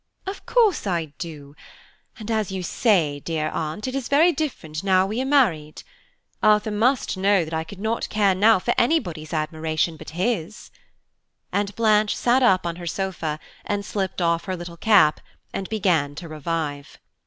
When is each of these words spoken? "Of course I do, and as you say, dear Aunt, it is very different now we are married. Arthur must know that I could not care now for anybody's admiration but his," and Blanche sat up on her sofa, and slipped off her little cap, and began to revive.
"Of 0.25 0.47
course 0.47 0.87
I 0.87 1.13
do, 1.19 1.55
and 2.17 2.31
as 2.31 2.51
you 2.51 2.63
say, 2.63 3.19
dear 3.19 3.49
Aunt, 3.49 3.87
it 3.87 3.93
is 3.93 4.07
very 4.07 4.31
different 4.31 4.83
now 4.83 5.05
we 5.05 5.21
are 5.21 5.25
married. 5.25 5.83
Arthur 6.41 6.71
must 6.71 7.17
know 7.17 7.45
that 7.45 7.53
I 7.53 7.63
could 7.63 7.77
not 7.79 8.09
care 8.09 8.33
now 8.33 8.57
for 8.57 8.73
anybody's 8.79 9.31
admiration 9.31 9.97
but 9.97 10.09
his," 10.17 10.71
and 11.51 11.75
Blanche 11.75 12.15
sat 12.15 12.41
up 12.41 12.65
on 12.65 12.77
her 12.77 12.87
sofa, 12.87 13.39
and 13.63 13.85
slipped 13.85 14.23
off 14.23 14.45
her 14.45 14.57
little 14.57 14.75
cap, 14.75 15.19
and 15.53 15.69
began 15.69 16.15
to 16.15 16.27
revive. 16.27 16.97